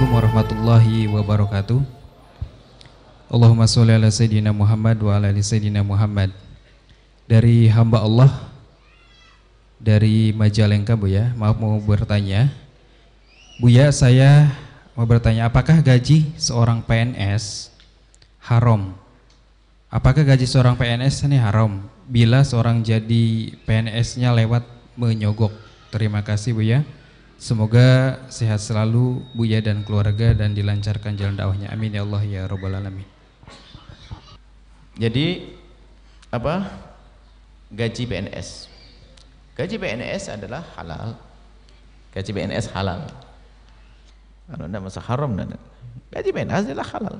[0.00, 1.80] Assalamualaikum warahmatullahi wabarakatuh.
[3.28, 6.32] Allahumma sholli ala sayyidina Muhammad wa ala ali sayyidina Muhammad.
[7.28, 8.32] Dari hamba Allah
[9.76, 12.48] dari Majalengka Bu ya, maaf mau bertanya.
[13.60, 14.48] Bu ya, saya
[14.96, 17.68] mau bertanya apakah gaji seorang PNS
[18.40, 18.96] haram?
[19.92, 21.76] Apakah gaji seorang PNS ini haram
[22.08, 24.64] bila seorang jadi PNS-nya lewat
[24.96, 25.52] menyogok?
[25.92, 26.88] Terima kasih Bu ya.
[27.40, 31.72] Semoga sehat selalu Buya dan keluarga dan dilancarkan jalan dakwahnya.
[31.72, 33.08] Amin ya Allah ya Rabbal Alamin.
[35.00, 35.56] Jadi
[36.28, 36.68] apa?
[37.72, 38.68] Gaji PNS.
[39.56, 41.16] Gaji PNS adalah halal.
[42.12, 43.08] Gaji PNS halal.
[44.44, 45.56] Kalau tidak masa haram dan
[46.12, 47.16] gaji PNS adalah halal.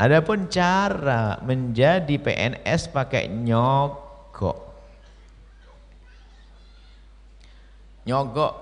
[0.00, 4.71] Adapun cara menjadi PNS pakai nyogok.
[8.06, 8.54] Nyogok.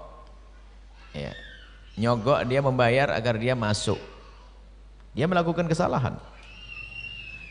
[1.15, 1.35] Ya
[2.01, 4.01] nyogok dia membayar agar dia masuk.
[5.13, 6.17] Dia melakukan kesalahan.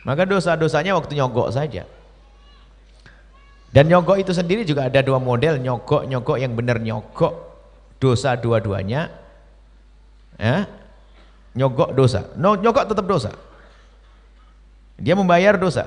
[0.01, 1.85] Maka dosa-dosanya waktu nyogok saja.
[3.69, 7.37] Dan nyogok itu sendiri juga ada dua model nyogok-nyogok yang benar nyogok
[8.01, 9.13] dosa dua-duanya.
[10.41, 10.65] Ya.
[11.53, 12.25] Nyogok dosa.
[12.33, 13.35] No, nyogok tetap dosa.
[14.97, 15.85] Dia membayar dosa.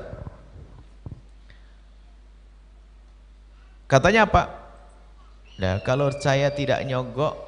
[3.91, 4.62] Katanya apa
[5.63, 7.39] Nah kalau saya tidak nyogok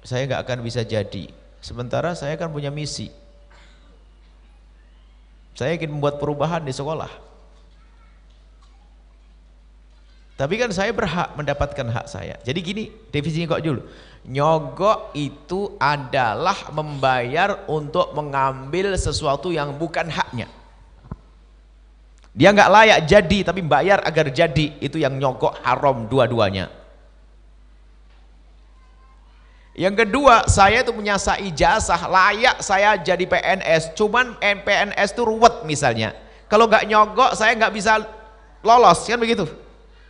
[0.00, 1.28] saya nggak akan bisa jadi.
[1.60, 3.12] Sementara saya kan punya misi.
[5.52, 7.12] Saya ingin membuat perubahan di sekolah.
[10.32, 12.40] Tapi kan saya berhak mendapatkan hak saya.
[12.40, 13.84] Jadi gini, definisinya kok dulu.
[14.26, 20.48] Nyogok itu adalah membayar untuk mengambil sesuatu yang bukan haknya.
[22.32, 24.80] Dia nggak layak jadi tapi bayar agar jadi.
[24.80, 26.81] Itu yang nyogok haram dua-duanya.
[29.72, 33.96] Yang kedua, saya itu punya ijazah, layak saya jadi PNS.
[33.96, 36.12] Cuman PNS itu ruwet misalnya.
[36.44, 38.04] Kalau nggak nyogok, saya nggak bisa
[38.60, 39.48] lolos, kan begitu.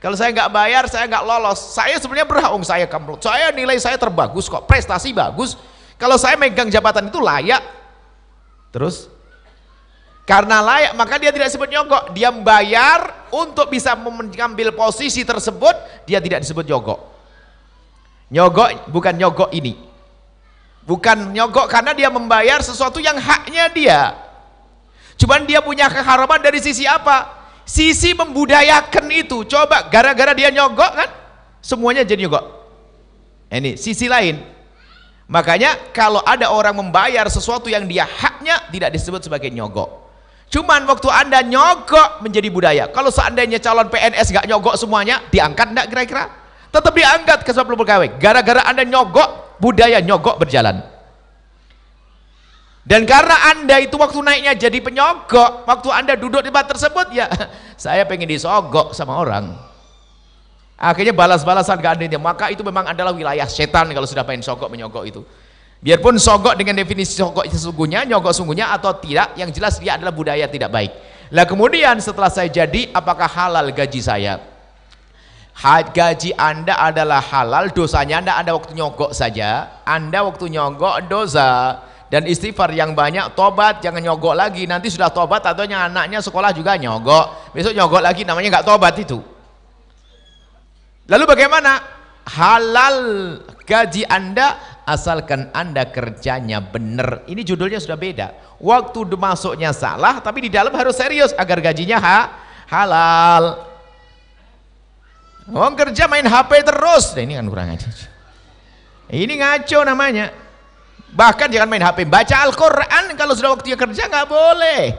[0.02, 1.62] Kalau saya nggak bayar, saya nggak lolos.
[1.62, 5.54] Saya sebenarnya berhak, saya kamu, saya nilai saya terbagus kok, prestasi bagus.
[5.94, 7.62] Kalau saya megang jabatan itu layak.
[8.74, 9.06] Terus,
[10.26, 12.10] karena layak, maka dia tidak disebut nyogok.
[12.18, 17.11] Dia membayar untuk bisa mengambil posisi tersebut, dia tidak disebut nyogok.
[18.32, 19.76] Nyogok bukan nyogok ini.
[20.88, 24.00] Bukan nyogok karena dia membayar sesuatu yang haknya dia.
[25.20, 27.28] Cuman dia punya keharapan dari sisi apa?
[27.68, 29.44] Sisi membudayakan itu.
[29.44, 31.10] Coba gara-gara dia nyogok kan
[31.60, 32.44] semuanya jadi nyogok.
[33.52, 34.40] Ini sisi lain.
[35.28, 40.08] Makanya kalau ada orang membayar sesuatu yang dia haknya tidak disebut sebagai nyogok.
[40.48, 42.84] Cuman waktu anda nyogok menjadi budaya.
[42.88, 46.41] Kalau seandainya calon PNS gak nyogok semuanya, diangkat enggak kira-kira?
[46.72, 48.08] Tetap diangkat ke 10 pegawai.
[48.16, 50.80] Gara-gara anda nyogok budaya nyogok berjalan.
[52.82, 57.30] Dan karena anda itu waktu naiknya jadi penyogok waktu anda duduk di tempat tersebut ya
[57.78, 59.54] saya pengen disogok sama orang.
[60.82, 65.06] Akhirnya balas-balasan ke anda maka itu memang adalah wilayah setan kalau sudah pengen sogok menyogok
[65.06, 65.22] itu.
[65.78, 70.50] Biarpun sogok dengan definisi sogok sesungguhnya nyogok sungguhnya atau tidak yang jelas dia adalah budaya
[70.50, 70.90] tidak baik.
[71.30, 74.51] Lah kemudian setelah saya jadi apakah halal gaji saya
[75.94, 79.78] gaji anda adalah halal dosanya anda ada waktu nyogok saja.
[79.86, 81.78] Anda waktu nyogok dosa.
[82.10, 83.78] Dan istighfar yang banyak tobat.
[83.78, 84.66] Jangan nyogok lagi.
[84.66, 87.54] Nanti sudah tobat atau anaknya sekolah juga nyogok.
[87.54, 89.22] Besok nyogok lagi namanya nggak tobat itu.
[91.06, 91.78] Lalu bagaimana?
[92.22, 92.98] Halal
[93.62, 97.22] gaji anda asalkan anda kerjanya benar.
[97.30, 98.58] Ini judulnya sudah beda.
[98.58, 102.18] Waktu masuknya salah tapi di dalam harus serius agar gajinya ha
[102.70, 103.71] halal
[105.50, 107.10] Orang kerja main HP terus.
[107.18, 107.88] Nah, ini kan kurang aja.
[109.10, 110.30] Ini ngaco namanya.
[111.12, 114.96] Bahkan jangan main HP, baca Al-Quran kalau sudah waktunya kerja nggak boleh.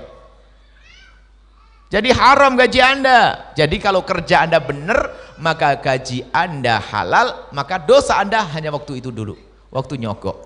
[1.89, 3.53] Jadi haram gaji anda.
[3.57, 9.09] Jadi kalau kerja anda benar, maka gaji anda halal, maka dosa anda hanya waktu itu
[9.09, 9.37] dulu.
[9.73, 10.37] Waktu nyogok.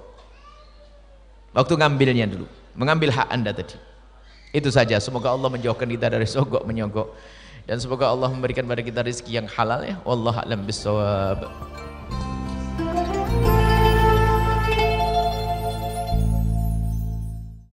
[1.52, 2.48] Waktu ngambilnya dulu.
[2.76, 3.76] Mengambil hak anda tadi.
[4.56, 5.00] Itu saja.
[5.04, 7.12] Semoga Allah menjauhkan kita dari sogok menyogok.
[7.68, 10.00] Dan semoga Allah memberikan pada kita rezeki yang halal ya.
[10.08, 11.52] Wallahu a'lam bissawab.